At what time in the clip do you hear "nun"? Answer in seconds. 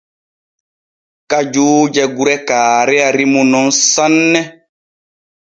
3.51-3.67